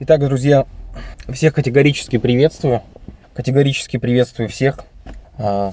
[0.00, 0.64] Итак, друзья,
[1.28, 2.82] всех категорически приветствую.
[3.34, 4.84] Категорически приветствую всех.
[5.36, 5.72] А,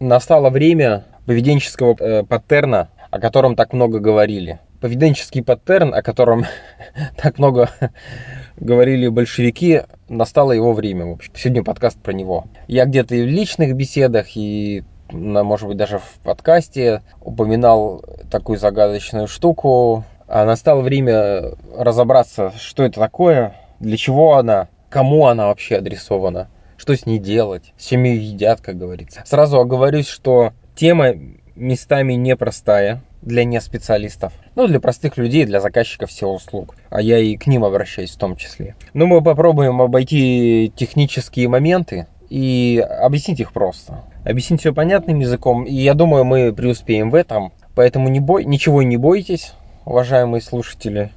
[0.00, 4.60] настало время поведенческого э, паттерна, о котором так много говорили.
[4.82, 6.44] Поведенческий паттерн, о котором
[7.16, 7.70] так много
[8.58, 11.06] говорили большевики, настало его время.
[11.06, 12.44] В общем, сегодня подкаст про него.
[12.68, 19.26] Я где-то и в личных беседах, и может быть, даже в подкасте упоминал такую загадочную
[19.26, 20.04] штуку,
[20.44, 27.06] настало время разобраться, что это такое, для чего она, кому она вообще адресована, что с
[27.06, 29.22] ней делать, с чем ее едят, как говорится.
[29.26, 31.14] Сразу оговорюсь, что тема
[31.54, 34.32] местами непростая для неспециалистов.
[34.56, 36.74] Ну, для простых людей, для заказчиков всего услуг.
[36.90, 38.74] А я и к ним обращаюсь в том числе.
[38.92, 44.02] Но мы попробуем обойти технические моменты и объяснить их просто.
[44.24, 45.64] Объяснить все понятным языком.
[45.64, 47.52] И я думаю, мы преуспеем в этом.
[47.76, 51.10] Поэтому не бой, ничего не бойтесь уважаемые слушатели,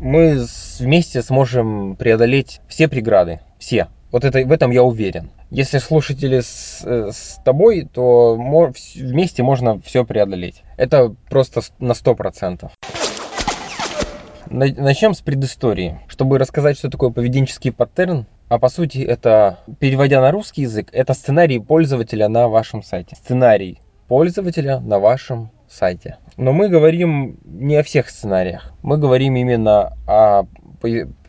[0.00, 0.44] мы
[0.78, 3.40] вместе сможем преодолеть все преграды.
[3.58, 3.88] Все.
[4.10, 5.30] Вот это, в этом я уверен.
[5.50, 10.62] Если слушатели с, с тобой, то вместе можно все преодолеть.
[10.76, 12.72] Это просто на сто процентов.
[14.50, 16.00] Начнем с предыстории.
[16.08, 21.14] Чтобы рассказать, что такое поведенческий паттерн, а по сути это, переводя на русский язык, это
[21.14, 23.16] сценарий пользователя на вашем сайте.
[23.16, 26.18] Сценарий пользователя на вашем сайте.
[26.36, 28.72] Но мы говорим не о всех сценариях.
[28.82, 30.44] Мы говорим именно о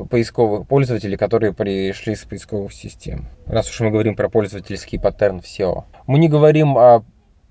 [0.09, 3.27] поисковых пользователей, которые пришли с поисковых систем.
[3.45, 5.83] Раз уж мы говорим про пользовательский паттерн в SEO.
[6.07, 7.03] Мы не говорим о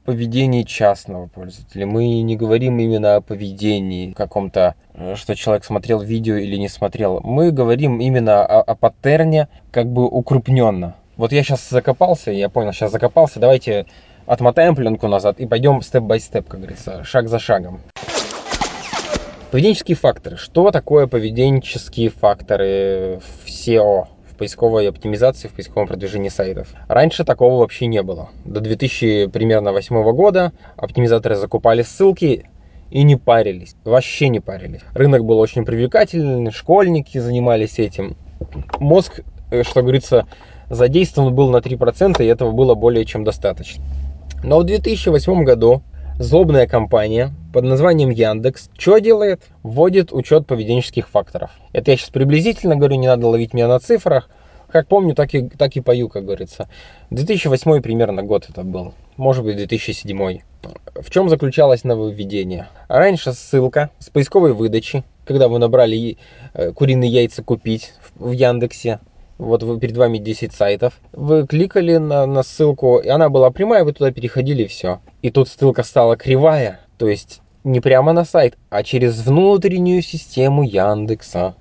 [0.05, 1.87] поведении частного пользователя.
[1.87, 7.21] Мы не говорим именно о поведении каком-то, э, что человек смотрел видео или не смотрел.
[7.23, 10.97] Мы говорим именно о, о паттерне как бы укрупненно.
[11.17, 13.39] Вот я сейчас закопался, я понял, сейчас закопался.
[13.39, 13.87] Давайте
[14.27, 17.81] отмотаем пленку назад и пойдем степ-бай-степ, как говорится, шаг за шагом.
[19.51, 20.37] Поведенческие факторы.
[20.37, 26.69] Что такое поведенческие факторы в SEO, в поисковой оптимизации, в поисковом продвижении сайтов?
[26.89, 28.31] Раньше такого вообще не было.
[28.47, 32.47] До 2000 примерно 2008 года оптимизаторы закупали ссылки
[32.91, 34.81] и не парились, вообще не парились.
[34.95, 38.17] Рынок был очень привлекательный, школьники занимались этим.
[38.79, 40.27] Мозг, э, что говорится,
[40.71, 43.83] задействован был на 3%, и этого было более чем достаточно.
[44.45, 45.83] Но в 2008 году
[46.19, 49.43] злобная компания под названием Яндекс что делает?
[49.63, 51.53] Вводит учет поведенческих факторов.
[51.73, 54.29] Это я сейчас приблизительно говорю, не надо ловить меня на цифрах.
[54.69, 56.69] Как помню, так и, так и пою, как говорится.
[57.11, 58.95] 2008 примерно год это был.
[59.17, 60.41] Может быть, 2007.
[60.97, 62.69] В чем заключалось нововведение?
[62.89, 66.17] Раньше ссылка с поисковой выдачи, когда вы набрали
[66.55, 68.99] э, куриные яйца купить в Яндексе,
[69.43, 73.85] вот вы, перед вами 10 сайтов, вы кликали на, на ссылку, и она была прямая,
[73.85, 75.01] вы туда переходили, и все.
[75.21, 80.63] И тут ссылка стала кривая, то есть не прямо на сайт, а через внутреннюю систему
[80.63, 81.57] Яндекса.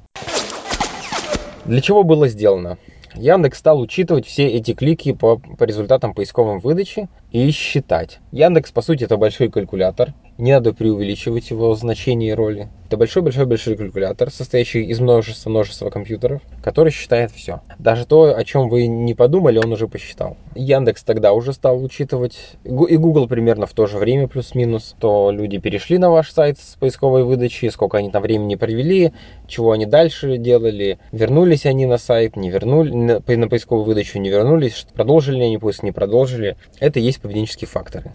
[1.66, 2.78] Для чего было сделано?
[3.16, 8.20] Яндекс стал учитывать все эти клики по, по результатам поисковой выдачи и считать.
[8.32, 10.14] Яндекс, по сути, это большой калькулятор.
[10.38, 12.70] Не надо преувеличивать его значение и роли.
[12.88, 17.62] Это большой-большой-большой калькулятор, состоящий из множества-множества компьютеров, который считает все.
[17.80, 20.36] Даже то, о чем вы не подумали, он уже посчитал.
[20.56, 25.58] Яндекс тогда уже стал учитывать, и Google примерно в то же время плюс-минус, то люди
[25.58, 29.14] перешли на ваш сайт с поисковой выдачи, сколько они там времени провели,
[29.48, 34.86] чего они дальше делали, вернулись они на сайт, не вернули, на поисковую выдачу не вернулись,
[34.94, 36.58] продолжили они поиск, не продолжили.
[36.80, 38.14] Это и есть поведенческие факторы.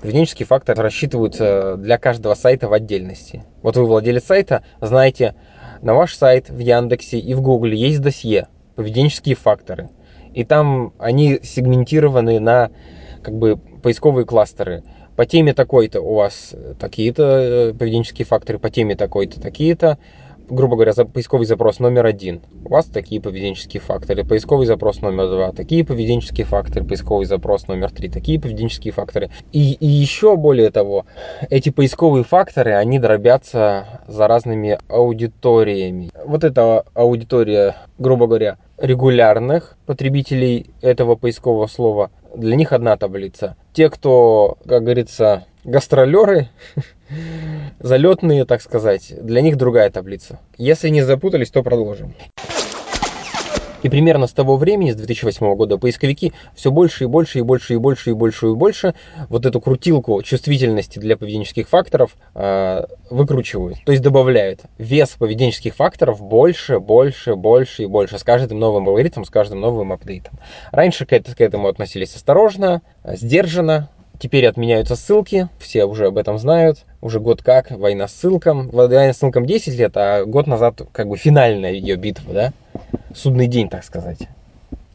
[0.00, 3.44] Поведенческие факторы рассчитываются для каждого сайта в отдельности.
[3.62, 5.34] Вот вы владелец сайта, знаете,
[5.82, 9.90] на ваш сайт в Яндексе и в Гугле есть досье «Поведенческие факторы».
[10.34, 12.70] И там они сегментированы на
[13.22, 14.84] как бы поисковые кластеры.
[15.16, 19.98] По теме такой-то у вас такие-то э, поведенческие факторы, по теме такой-то такие-то,
[20.50, 22.40] грубо говоря, за поисковый запрос номер один.
[22.64, 24.24] У вас такие поведенческие факторы.
[24.24, 25.52] Поисковый запрос номер два.
[25.52, 26.84] Такие поведенческие факторы.
[26.84, 28.08] Поисковый запрос номер три.
[28.08, 29.30] Такие поведенческие факторы.
[29.52, 31.06] И, и еще более того,
[31.50, 36.10] эти поисковые факторы, они дробятся за разными аудиториями.
[36.24, 43.56] Вот эта аудитория, грубо говоря, регулярных потребителей этого поискового слова, для них одна таблица.
[43.72, 46.48] Те, кто, как говорится, гастролеры,
[47.78, 50.40] залетные, так сказать, для них другая таблица.
[50.56, 52.14] Если не запутались, то продолжим.
[53.82, 57.74] И примерно с того времени, с 2008 года, поисковики все больше и больше и больше
[57.74, 58.94] и больше и больше и больше
[59.28, 63.78] вот эту крутилку чувствительности для поведенческих факторов э, выкручивают.
[63.84, 69.24] То есть добавляют вес поведенческих факторов больше, больше, больше и больше с каждым новым алгоритмом,
[69.24, 70.38] с каждым новым апдейтом.
[70.72, 76.84] Раньше к, к этому относились осторожно, сдержанно, Теперь отменяются ссылки, все уже об этом знают.
[77.00, 78.68] Уже год как, война с ссылком.
[78.70, 82.52] Война с ссылком 10 лет, а год назад как бы финальная ее битва, да?
[83.14, 84.28] Судный день, так сказать.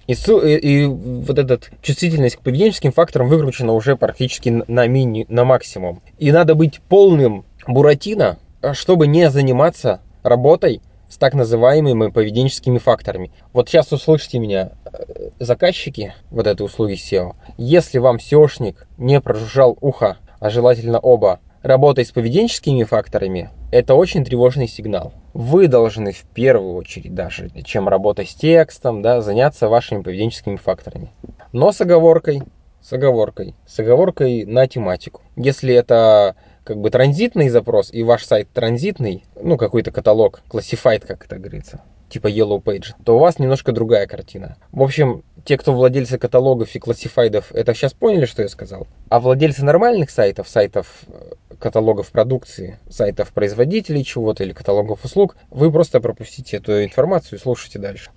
[0.06, 5.46] И, и, и вот эта чувствительность к поведенческим факторам выкручена уже практически на, мини, на
[5.46, 6.02] максимум.
[6.18, 8.38] И надо быть полным буратино,
[8.74, 13.32] чтобы не заниматься работой с так называемыми поведенческими факторами.
[13.54, 19.78] Вот сейчас услышите меня, э, заказчики вот этой услуги SEO, если вам SEOшник не прожужжал
[19.80, 25.14] ухо, а желательно оба, работой с поведенческими факторами, это очень тревожный сигнал.
[25.34, 31.12] Вы должны в первую очередь, даже чем работать с текстом, да, заняться вашими поведенческими факторами.
[31.54, 32.44] Но с оговоркой,
[32.82, 35.22] с оговоркой, с оговоркой на тематику.
[35.36, 41.26] Если это как бы транзитный запрос и ваш сайт транзитный, ну какой-то каталог, classified, как
[41.26, 44.58] это говорится, типа Yellow Page, то у вас немножко другая картина.
[44.72, 48.88] В общем, те, кто владельцы каталогов и классифайдов, это сейчас поняли, что я сказал.
[49.10, 55.72] А владельцы нормальных сайтов, сайтов э, каталогов продукции, сайтов производителей чего-то или каталогов услуг, вы
[55.72, 58.12] просто пропустите эту информацию и слушайте дальше.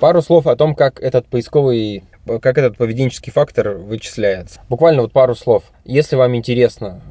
[0.00, 4.60] Пару слов о том, как этот поисковый как этот поведенческий фактор вычисляется.
[4.68, 5.64] Буквально вот пару слов.
[5.84, 7.02] Если вам интересно,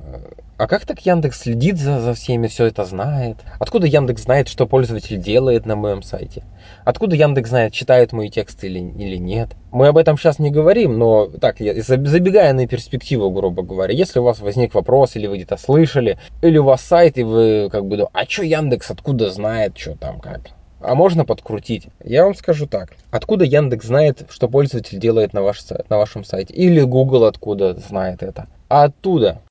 [0.58, 3.38] а как так Яндекс следит за, за всеми, все это знает?
[3.60, 6.44] Откуда Яндекс знает, что пользователь делает на моем сайте?
[6.86, 9.50] Откуда Яндекс знает, читает мои тексты или, или нет?
[9.72, 14.24] Мы об этом сейчас не говорим, но так, забегая на перспективу, грубо говоря, если у
[14.24, 18.08] вас возник вопрос, или вы где-то слышали, или у вас сайт, и вы как бы,
[18.14, 20.42] а что Яндекс, откуда знает, что там, как?
[20.84, 21.88] А можно подкрутить?
[22.04, 22.90] Я вам скажу так.
[23.10, 26.54] Откуда Яндекс знает, что пользователь делает на, ваш, на вашем сайте?
[26.54, 28.48] Или Google откуда знает это?
[28.68, 29.42] А оттуда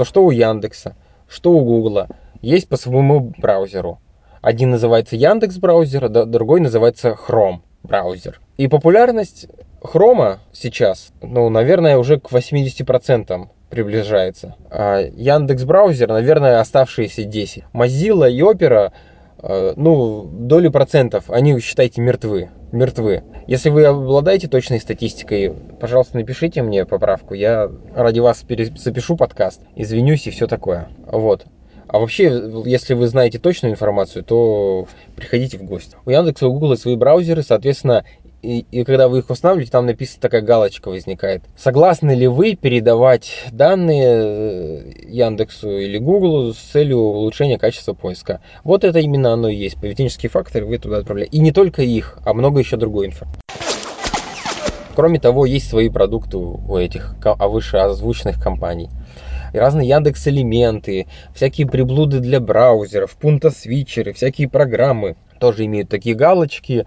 [0.00, 0.96] что что у Яндекса,
[1.28, 2.08] что у Гугла
[2.40, 3.98] есть по своему браузеру.
[4.40, 8.40] Один называется Яндекс браузер, другой называется Chrome браузер.
[8.56, 9.46] И популярность
[9.82, 14.56] Хрома сейчас, ну, наверное, уже к 80% приближается.
[14.70, 17.64] А Яндекс браузер, наверное, оставшиеся 10.
[17.74, 18.92] Mozilla и Opera
[19.42, 22.50] ну, доли процентов, они, считайте, мертвы.
[22.72, 23.24] Мертвы.
[23.46, 27.34] Если вы обладаете точной статистикой, пожалуйста, напишите мне поправку.
[27.34, 28.44] Я ради вас
[28.76, 30.88] запишу подкаст, извинюсь и все такое.
[31.06, 31.46] Вот.
[31.92, 32.24] А вообще,
[32.66, 35.96] если вы знаете точную информацию, то приходите в гости.
[36.06, 38.04] У Яндекса, у Гугла свои браузеры, соответственно,
[38.42, 41.42] и, и когда вы их устанавливаете, там написано такая галочка возникает.
[41.56, 48.40] Согласны ли вы передавать данные э, Яндексу или Гуглу с целью улучшения качества поиска?
[48.64, 49.80] Вот это именно оно и есть.
[49.80, 51.36] Поведенческие факторы вы туда отправляете.
[51.36, 53.40] И не только их, а много еще другой информации.
[54.94, 58.88] Кроме того, есть свои продукты у этих а выше озвученных компаний.
[59.52, 66.14] И разные Яндекс элементы, всякие приблуды для браузеров, пункта свитчеры, всякие программы тоже имеют такие
[66.14, 66.86] галочки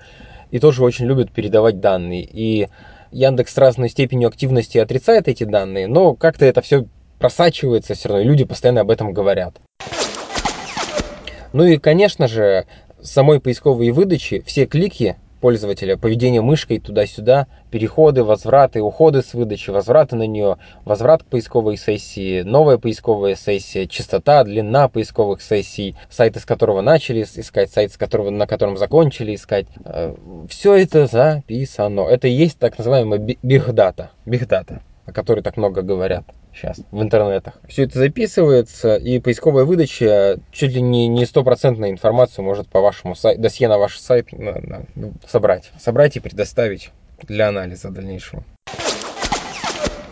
[0.54, 2.30] и тоже очень любят передавать данные.
[2.32, 2.70] И
[3.12, 6.86] Яндекс с разной степенью активности отрицает эти данные, но как-то это все
[7.18, 9.56] просачивается все равно, и люди постоянно об этом говорят.
[11.54, 12.68] Ну и, конечно же,
[13.02, 20.16] самой поисковой выдачи все клики пользователя, поведение мышкой туда-сюда, переходы, возвраты, уходы с выдачи, возвраты
[20.16, 20.56] на нее,
[20.86, 27.24] возврат к поисковой сессии, новая поисковая сессия, частота, длина поисковых сессий, сайты, с которого начали
[27.24, 29.68] искать, сайт, с которого, на котором закончили искать.
[29.84, 30.16] Э,
[30.48, 32.08] Все это записано.
[32.08, 34.12] Это и есть так называемая бигдата.
[34.26, 37.60] Бигдата о которой так много говорят сейчас в интернетах.
[37.68, 43.16] Все это записывается, и поисковая выдача чуть ли не, не стопроцентную информацию может по вашему
[43.16, 45.72] сайту, досье на ваш сайт на, на, ну, собрать.
[45.80, 48.44] Собрать и предоставить для анализа дальнейшего.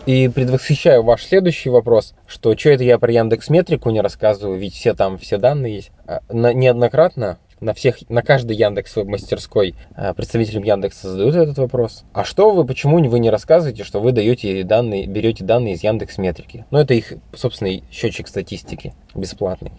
[0.04, 4.74] И предвосхищаю ваш следующий вопрос, что что это я про Яндекс Метрику не рассказываю, ведь
[4.74, 5.92] все там, все данные есть.
[6.06, 12.04] А, неоднократно на всех, на каждой Яндекс мастерской э, представителям Яндекса задают этот вопрос.
[12.12, 16.18] А что вы, почему вы не рассказываете, что вы даете данные, берете данные из Яндекс
[16.18, 16.66] Метрики?
[16.70, 19.72] Ну, это их собственный счетчик статистики, бесплатный.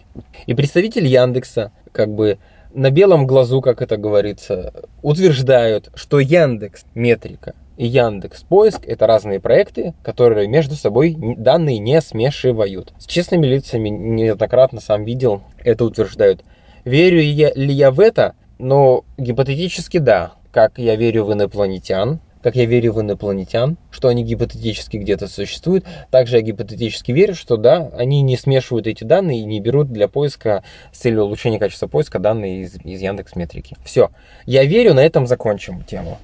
[0.46, 2.38] И представитель Яндекса, как бы
[2.72, 4.72] на белом глазу, как это говорится,
[5.02, 12.00] утверждают, что Яндекс Метрика и Яндекс Поиск это разные проекты, которые между собой данные не
[12.00, 12.92] смешивают.
[12.98, 16.44] С честными лицами неоднократно сам видел, это утверждают.
[16.84, 18.34] Верю ли я в это?
[18.58, 20.32] Ну, гипотетически да.
[20.52, 25.86] Как я верю в инопланетян, как я верю в инопланетян, что они гипотетически где-то существуют,
[26.10, 30.08] также я гипотетически верю, что да, они не смешивают эти данные и не берут для
[30.08, 30.62] поиска
[30.92, 33.76] с целью улучшения качества поиска данные из, из Яндекс Метрики.
[33.82, 34.10] Все.
[34.44, 36.18] Я верю, на этом закончим тему.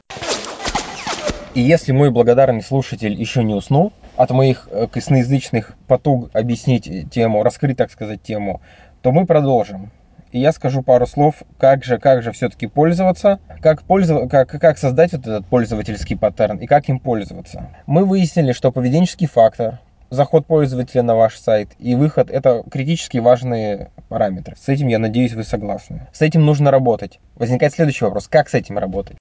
[1.54, 7.42] И если мой благодарный слушатель еще не уснул от моих э, косноязычных потуг объяснить тему,
[7.42, 8.60] раскрыть, так сказать, тему,
[9.00, 9.90] то мы продолжим
[10.32, 14.28] и я скажу пару слов, как же, как же все-таки пользоваться, как, пользов...
[14.30, 17.68] как, как создать вот этот пользовательский паттерн и как им пользоваться.
[17.86, 23.90] Мы выяснили, что поведенческий фактор заход пользователя на ваш сайт и выход– это критически важные
[24.08, 24.56] параметры.
[24.56, 26.08] С этим, я надеюсь, вы согласны.
[26.12, 27.20] С этим нужно работать.
[27.36, 28.28] Возникает следующий вопрос.
[28.28, 29.16] Как с этим работать?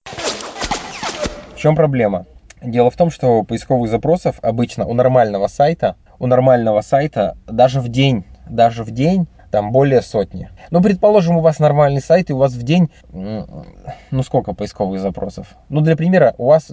[1.56, 2.26] В чем проблема?
[2.62, 7.88] Дело в том, что поисковых запросов обычно у нормального сайта, у нормального сайта даже в
[7.88, 10.50] день, даже в день там более сотни.
[10.72, 15.48] Ну, предположим, у вас нормальный сайт, и у вас в день, ну, сколько поисковых запросов?
[15.70, 16.72] Ну, для примера, у вас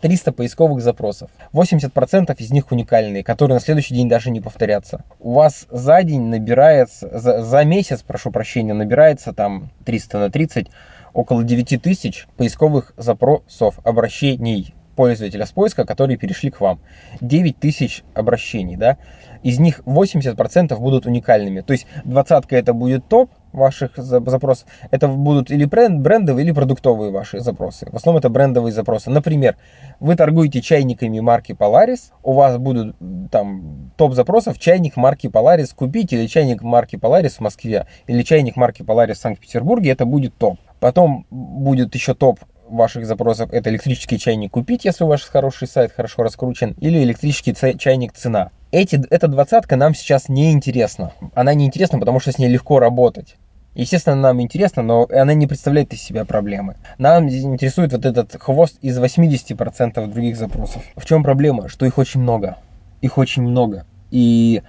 [0.00, 1.30] 300 э, поисковых запросов.
[1.52, 5.04] 80% из них уникальные, которые на следующий день даже не повторятся.
[5.18, 10.68] У вас за день набирается, за, за месяц, прошу прощения, набирается там 300 на 30,
[11.12, 16.80] около 9 тысяч поисковых запросов, обращений пользователя с поиска, которые перешли к вам.
[17.20, 18.98] 9 тысяч обращений, да
[19.42, 21.60] из них 80% будут уникальными.
[21.60, 24.66] То есть двадцатка это будет топ ваших запросов.
[24.90, 27.88] Это будут или бренд, брендовые, или продуктовые ваши запросы.
[27.90, 29.10] В основном это брендовые запросы.
[29.10, 29.56] Например,
[30.00, 32.96] вы торгуете чайниками марки Polaris, у вас будут
[33.30, 38.56] там топ запросов чайник марки Polaris купить, или чайник марки Polaris в Москве, или чайник
[38.56, 40.58] марки Polaris в Санкт-Петербурге, это будет топ.
[40.80, 46.22] Потом будет еще топ ваших запросов это электрический чайник купить, если ваш хороший сайт хорошо
[46.22, 51.12] раскручен, или электрический чайник цена эти, эта двадцатка нам сейчас не интересна.
[51.34, 53.36] Она не интересна, потому что с ней легко работать.
[53.74, 56.76] Естественно, нам интересно, но она не представляет из себя проблемы.
[56.98, 60.82] Нам интересует вот этот хвост из 80% других запросов.
[60.96, 61.68] В чем проблема?
[61.68, 62.56] Что их очень много.
[63.02, 63.86] Их очень много.
[64.10, 64.62] И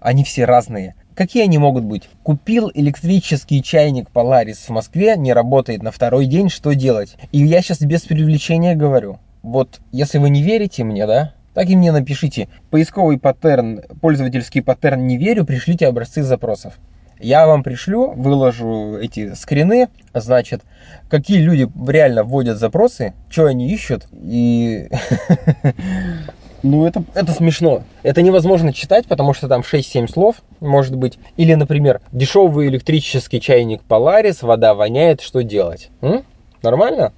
[0.00, 0.96] они все разные.
[1.14, 2.08] Какие они могут быть?
[2.24, 7.16] Купил электрический чайник Polaris в Москве, не работает на второй день, что делать?
[7.32, 9.18] И я сейчас без привлечения говорю.
[9.42, 12.48] Вот если вы не верите мне, да, так и мне напишите.
[12.70, 16.74] Поисковый паттерн, пользовательский паттерн не верю, пришлите образцы запросов.
[17.18, 20.60] Я вам пришлю, выложу эти скрины, значит,
[21.08, 24.90] какие люди реально вводят запросы, что они ищут, и...
[26.62, 27.84] Ну, это, это смешно.
[28.02, 31.16] Это невозможно читать, потому что там 6-7 слов, может быть.
[31.36, 35.90] Или, например, дешевый электрический чайник Polaris, вода воняет, что делать?
[36.00, 36.24] М?
[36.62, 37.12] Нормально?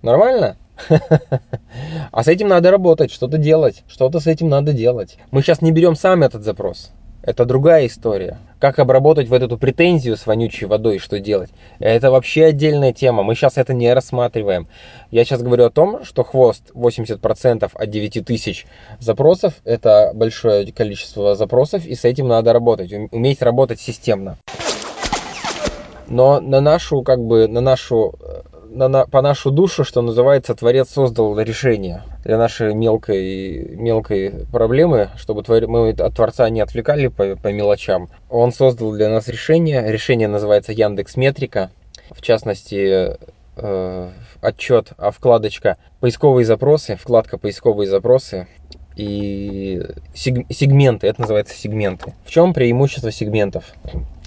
[0.00, 0.56] Нормально?
[2.12, 5.18] А с этим надо работать, что-то делать, что-то с этим надо делать.
[5.30, 6.92] Мы сейчас не берем сам этот запрос.
[7.22, 8.38] Это другая история.
[8.58, 11.48] Как обработать вот эту претензию с вонючей водой, что делать?
[11.78, 13.22] Это вообще отдельная тема.
[13.22, 14.68] Мы сейчас это не рассматриваем.
[15.10, 18.66] Я сейчас говорю о том, что хвост 80% от 9000
[19.00, 22.92] запросов– это большое количество запросов, и с этим надо работать.
[23.10, 24.36] Уметь работать системно.
[26.06, 28.14] Но на нашу, как бы, на нашу
[28.70, 35.10] на, на, по нашу душу, что называется, Творец создал решение для нашей мелкой, мелкой проблемы,
[35.16, 38.08] чтобы твор, мы от Творца не отвлекали по, по мелочам.
[38.30, 39.90] Он создал для нас решение.
[39.90, 41.70] Решение называется Яндекс Метрика.
[42.10, 43.16] В частности,
[43.56, 48.46] э, отчет, а вкладочка поисковые запросы, вкладка поисковые запросы
[48.96, 49.82] и
[50.14, 52.14] сегменты, это называется сегменты.
[52.24, 53.64] В чем преимущество сегментов?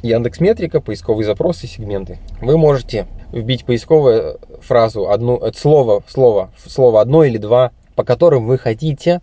[0.04, 2.20] Яндекс Метрика, поисковые запросы, сегменты.
[2.39, 8.46] Вы можете вбить поисковую фразу, одну, это слово, слово, слово одно или два, по которым
[8.46, 9.22] вы хотите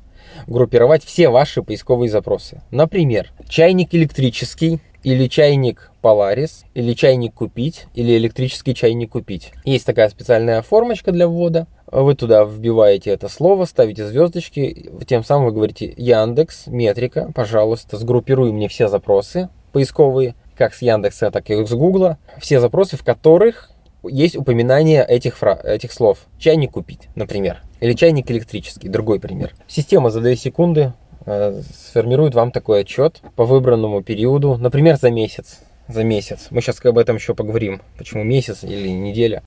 [0.49, 2.61] группировать все ваши поисковые запросы.
[2.73, 9.52] Например, чайник электрический, или чайник Polaris, или чайник купить, или электрический чайник купить.
[9.64, 11.69] Есть такая специальная формочка для ввода.
[11.93, 18.50] Вы туда вбиваете это слово, ставите звездочки, тем самым вы говорите Яндекс, Метрика, пожалуйста, сгруппируй
[18.50, 23.70] мне все запросы поисковые, как с Яндекса, так и с Гугла, все запросы, в которых
[24.02, 25.58] есть упоминание этих, фра...
[25.62, 26.18] этих слов.
[26.38, 27.62] Чайник купить, например.
[27.80, 29.54] Или чайник электрический, другой пример.
[29.66, 30.92] Система за 2 секунды
[31.26, 35.61] э, сформирует вам такой отчет по выбранному периоду, например, за месяц.
[35.88, 36.46] За месяц.
[36.50, 37.82] Мы сейчас об этом еще поговорим.
[37.99, 39.42] Почему месяц или неделя.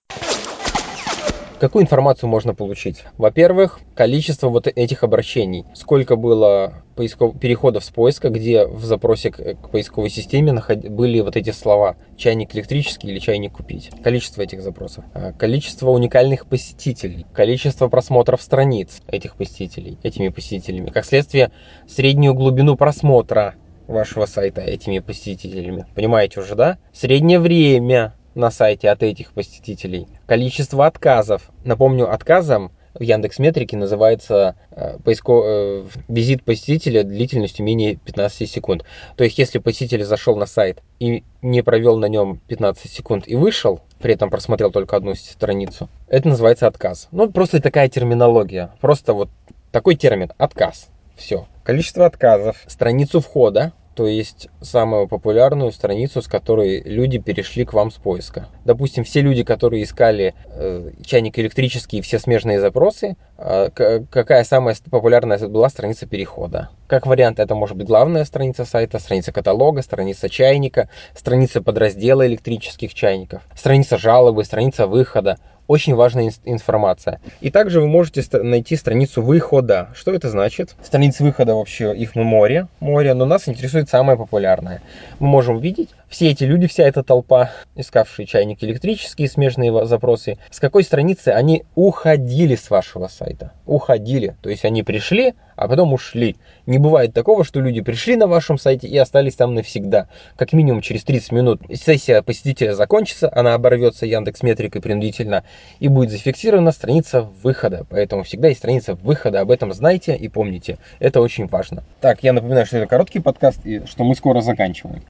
[1.59, 3.03] Какую информацию можно получить?
[3.17, 5.65] Во-первых, количество вот этих обращений.
[5.73, 7.39] Сколько было поисков...
[7.39, 10.79] переходов с поиска, где в запросе к, поисковой системе наход...
[10.89, 13.91] были вот эти слова «чайник электрический» или «чайник купить».
[14.03, 15.05] Количество этих запросов.
[15.13, 17.25] А, количество уникальных посетителей.
[17.33, 20.89] Количество просмотров страниц этих посетителей, этими посетителями.
[20.89, 21.51] Как следствие,
[21.87, 23.55] среднюю глубину просмотра
[23.87, 25.85] вашего сайта этими посетителями.
[25.95, 26.77] Понимаете уже, да?
[26.91, 30.07] Среднее время на сайте от этих посетителей.
[30.25, 31.49] Количество отказов.
[31.63, 35.41] Напомню, отказом в Яндекс Метрике называется э, поиско...
[35.45, 38.83] э, визит посетителя длительностью менее 15 секунд.
[39.15, 43.35] То есть, если посетитель зашел на сайт и не провел на нем 15 секунд и
[43.35, 47.07] вышел, при этом просмотрел только одну страницу, это называется отказ.
[47.11, 48.71] Ну, просто такая терминология.
[48.81, 49.29] Просто вот
[49.71, 50.89] такой термин– отказ.
[51.15, 51.47] Все.
[51.63, 57.89] Количество отказов, страницу входа, то есть самую популярную страницу, с которой люди перешли к вам
[57.89, 58.47] с поиска.
[58.63, 63.69] Допустим, все люди, которые искали э, чайник электрический, все смежные запросы, э,
[64.11, 66.69] какая самая популярная была страница перехода?
[66.85, 72.93] Как вариант, это может быть главная страница сайта, страница каталога, страница чайника, страница подраздела электрических
[72.93, 77.19] чайников, страница жалобы, страница выхода очень важная информация.
[77.41, 79.89] И также вы можете найти страницу выхода.
[79.93, 80.75] Что это значит?
[80.83, 84.81] Страниц выхода вообще их море, море, но нас интересует самое популярное.
[85.19, 90.59] Мы можем видеть все эти люди, вся эта толпа, искавшие чайники электрические, смежные запросы, с
[90.59, 93.51] какой страницы они уходили с вашего сайта.
[93.65, 94.35] Уходили.
[94.41, 96.37] То есть они пришли, а потом ушли.
[96.65, 100.07] Не бывает такого, что люди пришли на вашем сайте и остались там навсегда.
[100.37, 105.43] Как минимум через 30 минут сессия посетителя закончится, она оборвется Яндекс Метрикой принудительно
[105.79, 107.85] и будет зафиксирована страница выхода.
[107.89, 109.41] Поэтому всегда есть страница выхода.
[109.41, 110.77] Об этом знайте и помните.
[110.99, 111.83] Это очень важно.
[111.99, 115.01] Так, я напоминаю, что это короткий подкаст и что мы скоро заканчиваем.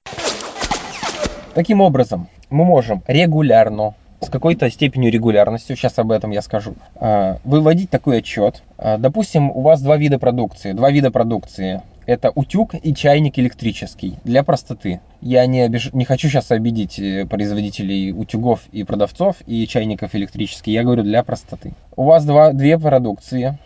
[1.54, 7.38] Таким образом, мы можем регулярно, с какой-то степенью регулярности, сейчас об этом я скажу, а,
[7.44, 8.64] выводить такой отчет.
[8.78, 10.74] А, допустим, у вас два вида продукции.
[10.74, 11.82] Два вида продукции.
[12.06, 14.18] Это утюг и чайник электрический.
[14.24, 15.02] Для простоты.
[15.22, 15.92] Я не, обиж...
[15.94, 20.74] не хочу сейчас обидеть э, производителей утюгов и продавцов и чайников электрических.
[20.74, 21.74] Я говорю для простоты.
[21.96, 23.58] У вас два, две продукции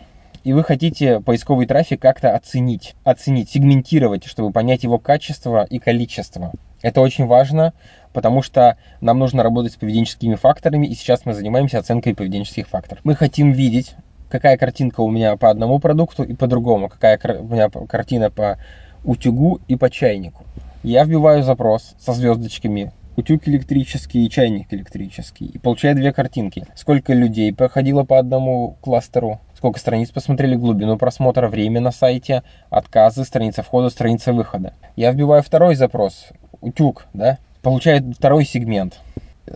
[0.44, 6.52] и вы хотите поисковый трафик как-то оценить, оценить, сегментировать, чтобы понять его качество и количество.
[6.82, 7.72] Это очень важно,
[8.12, 13.00] потому что нам нужно работать с поведенческими факторами, и сейчас мы занимаемся оценкой поведенческих факторов.
[13.04, 13.94] Мы хотим видеть,
[14.28, 18.58] какая картинка у меня по одному продукту и по другому, какая у меня картина по
[19.04, 20.44] утюгу и по чайнику.
[20.82, 25.46] Я вбиваю запрос со звездочками утюг электрический и чайник электрический.
[25.46, 26.64] И получаю две картинки.
[26.74, 33.24] Сколько людей проходило по одному кластеру, сколько страниц посмотрели, глубину просмотра, время на сайте, отказы,
[33.24, 34.74] страница входа, страница выхода.
[34.96, 36.28] Я вбиваю второй запрос,
[36.62, 39.00] утюг, да, получает второй сегмент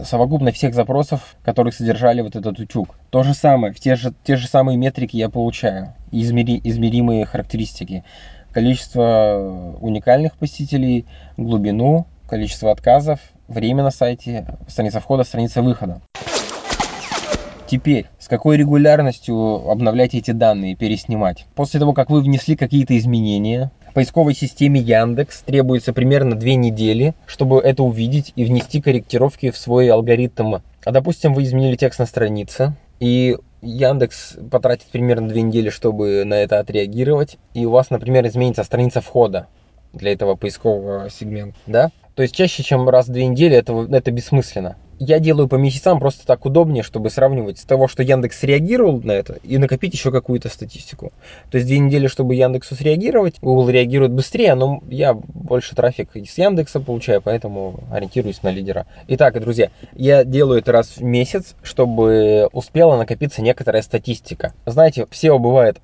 [0.04, 2.96] совокупно всех запросов, которые содержали вот этот утюг.
[3.10, 8.04] То же самое, в те же, те же самые метрики я получаю, измери, измеримые характеристики.
[8.52, 16.00] Количество уникальных посетителей, глубину, количество отказов, время на сайте, страница входа, страница выхода.
[17.66, 21.46] Теперь, с какой регулярностью обновлять эти данные, переснимать?
[21.56, 27.58] После того, как вы внесли какие-то изменения, поисковой системе Яндекс требуется примерно две недели, чтобы
[27.60, 30.56] это увидеть и внести корректировки в свой алгоритм.
[30.84, 36.34] А допустим, вы изменили текст на странице, и Яндекс потратит примерно две недели, чтобы на
[36.34, 39.48] это отреагировать, и у вас, например, изменится страница входа
[39.92, 41.90] для этого поискового сегмента, да?
[42.14, 45.98] То есть чаще, чем раз в две недели, это, это бессмысленно я делаю по месяцам
[45.98, 50.10] просто так удобнее, чтобы сравнивать с того, что Яндекс реагировал на это, и накопить еще
[50.10, 51.12] какую-то статистику.
[51.50, 56.38] То есть две недели, чтобы Яндексу среагировать, Google реагирует быстрее, но я больше трафик с
[56.38, 58.86] Яндекса получаю, поэтому ориентируюсь на лидера.
[59.08, 64.52] Итак, друзья, я делаю это раз в месяц, чтобы успела накопиться некоторая статистика.
[64.64, 65.78] Знаете, SEO бывает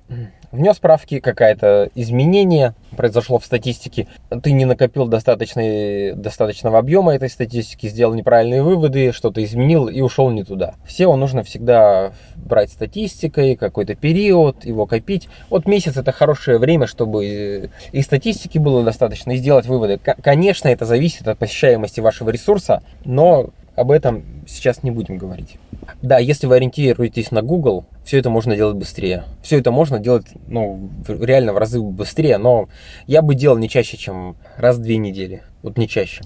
[0.53, 4.07] внес справки, какое-то изменение произошло в статистике,
[4.43, 10.29] ты не накопил достаточной, достаточного объема этой статистики, сделал неправильные выводы, что-то изменил и ушел
[10.29, 10.75] не туда.
[10.87, 15.27] SEO нужно всегда брать статистикой, какой-то период, его копить.
[15.49, 19.97] Вот месяц это хорошее время, чтобы и статистики было достаточно, и сделать выводы.
[19.97, 25.57] Конечно, это зависит от посещаемости вашего ресурса, но об этом сейчас не будем говорить.
[26.01, 29.23] Да, если вы ориентируетесь на Google, все это можно делать быстрее.
[29.41, 32.69] Все это можно делать, ну, реально в разы быстрее, но
[33.07, 35.43] я бы делал не чаще, чем раз в две недели.
[35.61, 36.21] Вот не чаще.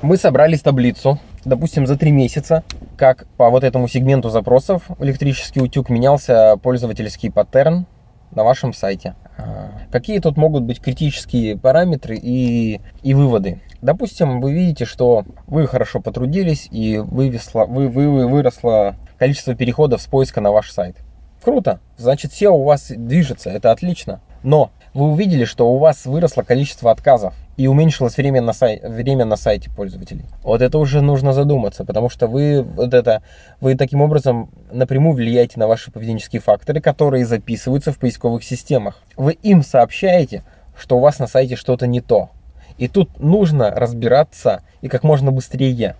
[0.00, 2.62] Мы собрали таблицу, допустим, за три месяца,
[2.96, 7.86] как по вот этому сегменту запросов электрический утюг менялся пользовательский паттерн
[8.30, 9.16] на вашем сайте.
[9.36, 13.60] А, какие тут могут быть критические параметры и, и выводы?
[13.80, 20.02] Допустим, вы видите, что вы хорошо потрудились и вывесло, вы, вы, вы, выросло количество переходов
[20.02, 20.96] с поиска на ваш сайт.
[21.42, 24.20] Круто, значит SEO у вас движется, это отлично.
[24.42, 28.80] Но вы увидели, что у вас выросло количество отказов и уменьшилось время на, сай...
[28.82, 30.24] время на сайте пользователей.
[30.42, 33.22] Вот это уже нужно задуматься, потому что вы, вот это,
[33.60, 38.98] вы таким образом напрямую влияете на ваши поведенческие факторы, которые записываются в поисковых системах.
[39.16, 40.42] Вы им сообщаете,
[40.76, 42.30] что у вас на сайте что-то не то.
[42.78, 45.96] И тут нужно разбираться и как можно быстрее.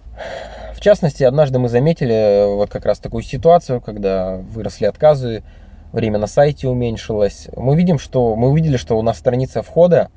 [0.75, 5.43] В частности, однажды мы заметили э, вот как раз такую ситуацию, когда выросли отказы,
[5.93, 7.49] время на сайте уменьшилось.
[7.57, 10.11] Мы видим, что мы увидели, что у нас страница входа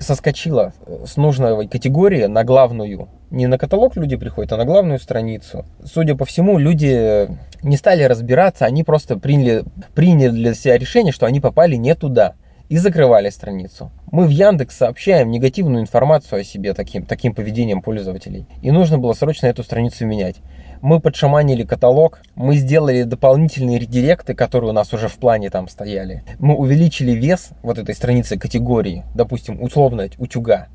[0.00, 0.72] соскочила
[1.06, 3.08] с нужной категории на главную.
[3.30, 5.64] Не на каталог люди приходят, а на главную страницу.
[5.84, 7.28] Судя по всему, люди
[7.62, 12.34] не стали разбираться, они просто приняли, приняли для себя решение, что они попали не туда
[12.68, 13.90] и закрывали страницу.
[14.10, 18.46] Мы в Яндекс сообщаем негативную информацию о себе таким, таким поведением пользователей.
[18.62, 20.36] И нужно было срочно эту страницу менять.
[20.80, 26.22] Мы подшаманили каталог, мы сделали дополнительные редиректы, которые у нас уже в плане там стояли.
[26.38, 30.68] Мы увеличили вес вот этой страницы категории, допустим, условно утюга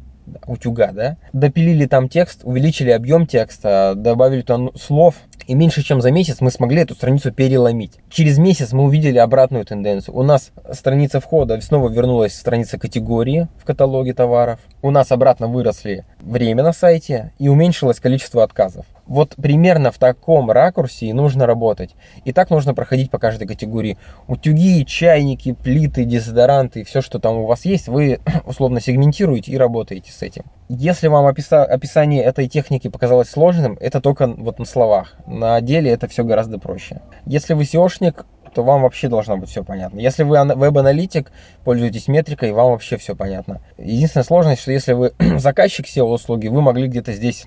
[0.48, 5.16] утюга, да, допилили там текст, увеличили объем текста, добавили там слов,
[5.48, 8.00] и меньше чем за месяц мы смогли эту страницу переломить.
[8.10, 10.16] Через месяц мы увидели обратную тенденцию.
[10.16, 14.60] У нас страница входа снова вернулась страница категории в каталоге товаров.
[14.82, 18.86] У нас обратно выросли время на сайте и уменьшилось количество отказов.
[19.06, 21.96] Вот примерно в таком ракурсе и нужно работать.
[22.24, 23.98] И так нужно проходить по каждой категории.
[24.28, 30.12] Утюги, чайники, плиты, дезодоранты, все, что там у вас есть, вы условно сегментируете и работаете
[30.12, 30.44] с этим.
[30.70, 35.16] Если вам описа описание этой техники показалось сложным, это только вот на словах.
[35.28, 37.02] На деле это все гораздо проще.
[37.26, 40.00] Если вы SEOшник, то вам вообще должно быть все понятно.
[40.00, 41.32] Если вы веб-аналитик,
[41.64, 43.62] пользуетесь метрикой, вам вообще все понятно.
[43.78, 47.46] Единственная сложность, что если вы заказчик SEO-услуги, вы могли где-то здесь,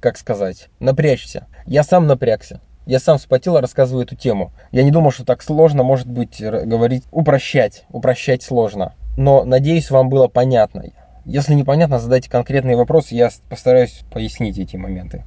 [0.00, 1.46] как сказать, напрячься.
[1.66, 2.60] Я сам напрягся.
[2.86, 4.52] Я сам вспотел, рассказываю эту тему.
[4.72, 7.84] Я не думал, что так сложно, может быть, говорить, упрощать.
[7.90, 8.94] Упрощать сложно.
[9.16, 10.84] Но, надеюсь, вам было понятно.
[11.26, 15.24] Если непонятно, задайте конкретные вопросы, я постараюсь пояснить эти моменты.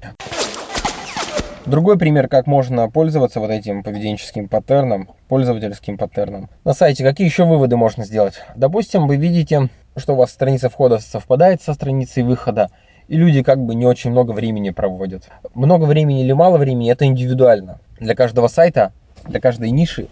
[1.68, 6.50] Другой пример, как можно пользоваться вот этим поведенческим паттерном, пользовательским паттерном.
[6.64, 8.42] На сайте какие еще выводы можно сделать?
[8.56, 12.72] Допустим, вы видите, что у вас страница входа совпадает со страницей выхода,
[13.08, 15.30] и люди как бы не очень много времени проводят.
[15.54, 17.80] Много времени или мало времени, это индивидуально.
[18.00, 18.94] Для каждого сайта,
[19.28, 20.08] для каждой ниши.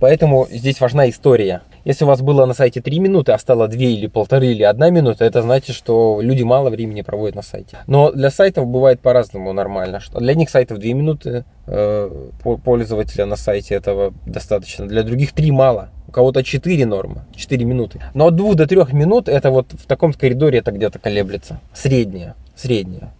[0.00, 1.62] Поэтому здесь важна история.
[1.84, 4.94] Если у вас было на сайте 3 минуты, а стало 2 или полторы или 1
[4.94, 7.78] минута, это значит, что люди мало времени проводят на сайте.
[7.86, 10.00] Но для сайтов бывает по-разному нормально.
[10.00, 12.28] Что для них сайтов 2 минуты э,
[12.64, 14.86] пользователя на сайте этого достаточно.
[14.86, 15.90] Для других 3 мало.
[16.14, 18.00] Кого-то 4 нормы, 4 минуты.
[18.14, 21.58] Но от 2 до 3 минут это вот в таком коридоре это где-то колеблется.
[21.74, 22.36] Средняя.
[22.54, 23.12] Средняя.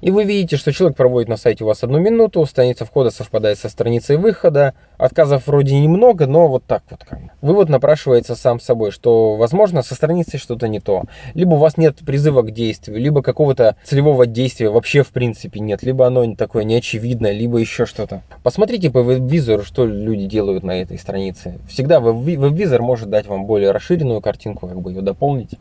[0.00, 3.58] И вы видите, что человек проводит на сайте у вас одну минуту, страница входа совпадает
[3.58, 7.00] со страницей выхода, отказов вроде немного, но вот так вот.
[7.40, 11.04] Вывод напрашивается сам собой, что, возможно, со страницей что-то не то.
[11.34, 15.82] Либо у вас нет призыва к действию, либо какого-то целевого действия вообще в принципе нет,
[15.82, 18.22] либо оно такое неочевидное, либо еще что-то.
[18.42, 21.58] Посмотрите по веб-визору, что люди делают на этой странице.
[21.68, 25.58] Всегда веб-визор может дать вам более расширенную картинку, как бы ее дополнить.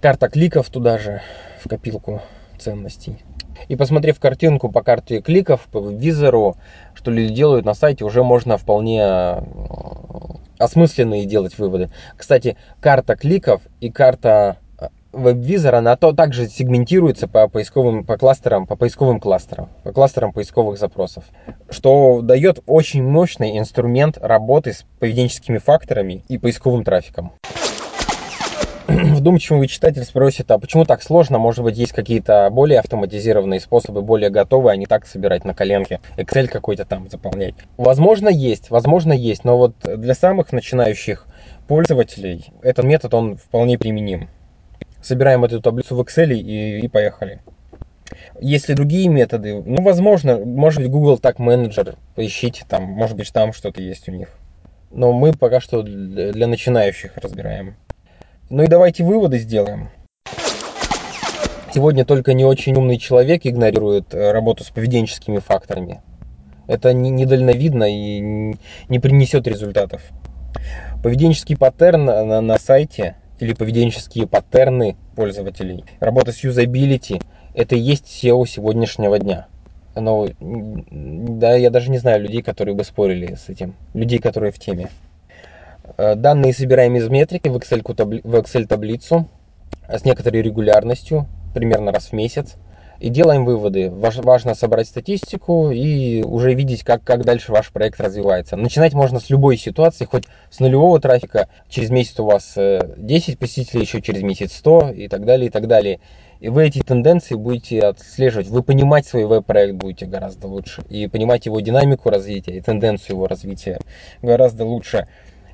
[0.00, 1.22] Карта кликов туда же,
[1.62, 2.20] в копилку
[2.58, 3.18] ценностей.
[3.68, 6.56] И посмотрев картинку по карте кликов, по визору,
[6.94, 9.40] что люди делают на сайте, уже можно вполне э,
[10.58, 11.90] осмысленные делать выводы.
[12.16, 18.66] Кстати, карта кликов и карта э, веб-визора, она то также сегментируется по поисковым по кластерам,
[18.66, 21.24] по поисковым кластерам, по кластерам поисковых запросов,
[21.70, 27.32] что дает очень мощный инструмент работы с поведенческими факторами и поисковым трафиком.
[28.88, 31.38] вдумчивый читатель спросит, а почему так сложно?
[31.38, 36.00] Может быть, есть какие-то более автоматизированные способы, более готовые, а не так собирать на коленке,
[36.18, 37.54] Excel какой-то там заполнять.
[37.78, 41.26] Возможно, есть, возможно, есть, но вот для самых начинающих
[41.66, 44.28] пользователей этот метод, он вполне применим.
[45.02, 47.40] Собираем эту таблицу в Excel и, и поехали.
[48.38, 49.62] Есть ли другие методы?
[49.64, 54.12] Ну, возможно, может быть, Google так менеджер, поищите там, может быть, там что-то есть у
[54.12, 54.28] них.
[54.90, 57.76] Но мы пока что для начинающих разбираем.
[58.54, 59.90] Ну и давайте выводы сделаем.
[61.74, 66.02] Сегодня только не очень умный человек игнорирует э, работу с поведенческими факторами.
[66.68, 68.54] Это недальновидно и
[68.88, 70.02] не принесет результатов.
[71.02, 77.20] Поведенческий паттерн на, на сайте или поведенческие паттерны пользователей, работа с юзабилити–
[77.54, 79.48] это и есть SEO сегодняшнего дня.
[79.96, 83.74] Но да, я даже не знаю людей, которые бы спорили с этим.
[83.94, 84.90] Людей, которые в теме.
[85.96, 87.82] Э, данные собираем из метрики в Excel,
[88.24, 89.28] в Excel таблицу
[89.88, 92.54] с некоторой регулярностью, примерно раз в месяц.
[93.00, 93.90] И делаем выводы.
[93.90, 98.56] Важно собрать статистику и уже видеть, как, как дальше ваш проект развивается.
[98.56, 101.48] Начинать можно с любой ситуации, хоть с нулевого трафика.
[101.68, 105.50] Через месяц у вас 10 э, посетителей, еще через месяц 100 и так далее, и
[105.50, 106.00] так далее.
[106.40, 108.48] И вы эти тенденции будете отслеживать.
[108.48, 110.82] Вы понимать свой веб-проект будете гораздо лучше.
[110.88, 113.80] И понимать его динамику развития и тенденцию его развития
[114.22, 115.08] гораздо лучше.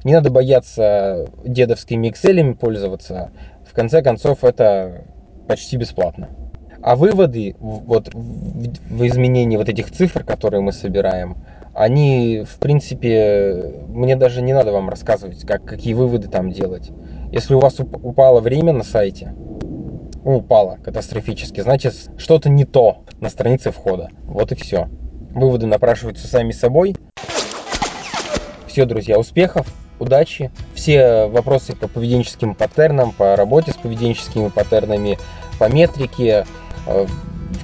[0.05, 3.31] Не надо бояться дедовскими Excel пользоваться.
[3.69, 5.05] В конце концов, это
[5.47, 6.29] почти бесплатно.
[6.83, 11.37] А выводы вот в изменении вот этих цифр, которые мы собираем,
[11.75, 16.91] они, в принципе, мне даже не надо вам рассказывать, как, какие выводы там делать.
[17.31, 19.35] Если у вас упало время на сайте,
[20.25, 24.11] упало катастрофически, значит, что-то не то на странице входа.
[24.25, 24.89] Вот и все.
[25.33, 26.97] Выводы напрашиваются сами собой.
[28.67, 29.80] Все, друзья, успехов!
[30.01, 30.51] Удачи.
[30.75, 35.19] Все вопросы по поведенческим паттернам, по работе с поведенческими паттернами,
[35.59, 36.47] по метрике
[36.87, 37.07] э,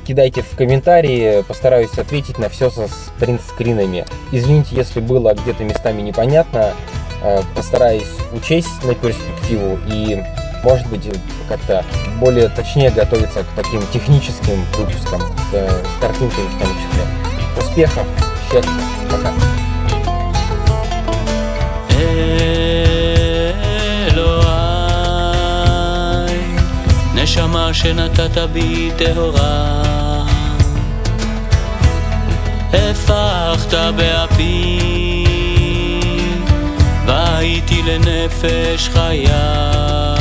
[0.06, 4.04] кидайте в комментарии, постараюсь ответить на все со спринт-скринами.
[4.32, 6.72] Извините, если было где-то местами непонятно,
[7.22, 10.22] э, постараюсь учесть на перспективу и,
[10.62, 11.08] может быть,
[11.48, 11.84] как-то
[12.20, 17.04] более точнее готовиться к таким техническим выпускам с, с картинками в том числе.
[17.58, 18.06] Успехов,
[18.50, 18.70] счастья,
[19.10, 19.55] пока.
[27.26, 30.22] נשמה שנתת בי טהורה.
[32.72, 35.24] הפכת באפי
[37.06, 40.14] והייתי לנפש חיה.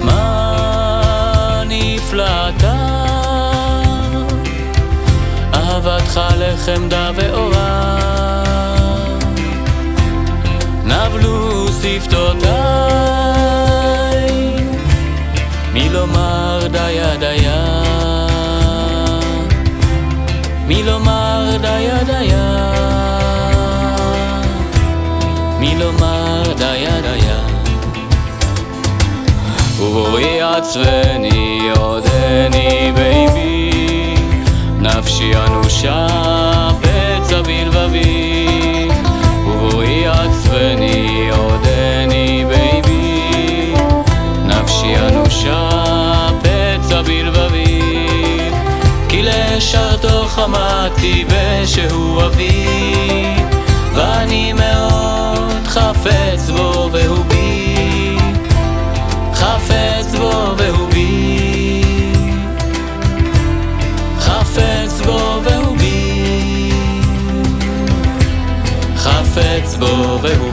[0.00, 2.76] מה נפלאתה
[5.54, 8.51] אהבתך לחמדה ואורה
[11.12, 12.52] נבלו שפתותיי
[15.72, 17.64] מי לומר דיה דיה?
[20.66, 22.72] מי לומר דיה דיה?
[25.58, 27.40] מי לומר דיה דיה?
[29.80, 34.14] ובואי עצבני עודני ביבי
[34.78, 36.06] נפשי אנושה
[36.80, 38.41] פצע בלבבי
[51.02, 52.66] חמדתי ושהוא אבי
[53.94, 58.16] ואני מאוד חפץ בו והוא בי.
[59.34, 61.82] חפץ בו והוא בי.
[64.18, 66.72] חפץ בו והוא בי.
[68.96, 70.51] חפץ בו והוא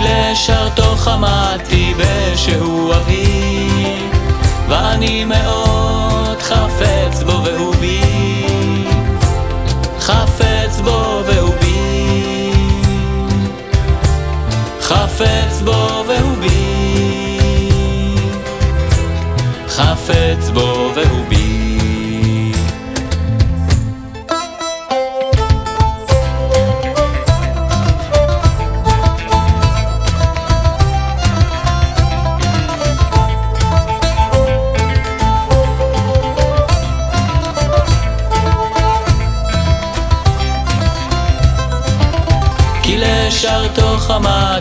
[0.00, 3.68] לשרתו חמדתי ושהוא אבי
[4.68, 8.00] ואני מאוד חפץ בו והוא בי.
[10.00, 12.52] חפץ בו והוא בי.
[14.80, 16.60] חפץ בו והוא בי.
[19.68, 21.19] חפץ בו והוא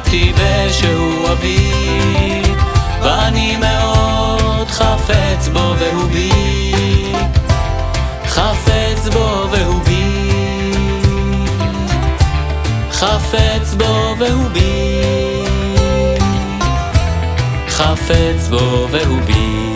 [0.09, 1.71] חמדתי ושהוא אבי
[3.01, 6.31] ואני מאוד חפץ בו והוא בי
[8.25, 10.31] חפץ בו והוא בי
[12.91, 15.01] חפץ בו והוא בי
[17.69, 19.68] חפץ בו והוא בי